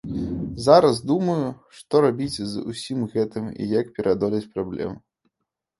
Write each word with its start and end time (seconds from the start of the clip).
Зараз 0.67 1.01
думаю, 1.11 1.45
што 1.81 2.01
рабіць 2.07 2.39
з 2.55 2.65
усім 2.75 3.07
гэтым 3.13 3.45
і 3.61 3.73
як 3.79 3.95
пераадолець 4.01 4.45
праблему. 4.57 4.97